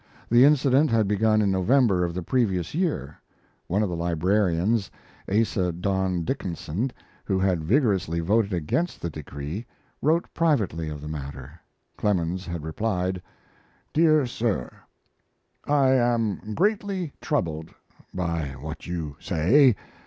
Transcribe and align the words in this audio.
The 0.31 0.45
incident 0.45 0.89
had 0.89 1.07
begun 1.07 1.43
in 1.43 1.51
November 1.51 2.03
of 2.03 2.15
the 2.15 2.23
previous 2.23 2.73
year. 2.73 3.19
One 3.67 3.83
of 3.83 3.89
the 3.89 3.95
librarians, 3.95 4.89
Asa 5.31 5.71
Don 5.71 6.23
Dickinson, 6.23 6.91
who 7.23 7.37
had 7.37 7.63
vigorously 7.63 8.19
voted 8.19 8.51
against 8.51 8.99
the 8.99 9.11
decree, 9.11 9.67
wrote 10.01 10.33
privately 10.33 10.89
of 10.89 11.01
the 11.01 11.07
matter. 11.07 11.61
Clemens 11.97 12.47
had 12.47 12.63
replied: 12.63 13.21
DEAR 13.93 14.25
SIR, 14.25 14.73
I 15.65 15.89
am 15.91 16.55
greatly 16.55 17.13
troubled 17.21 17.69
by 18.11 18.55
what 18.59 18.87
you 18.87 19.17
say. 19.19 19.75